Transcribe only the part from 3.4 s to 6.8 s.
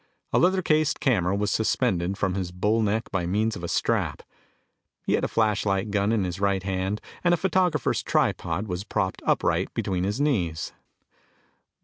of a strap. He had a flashlight gun in his right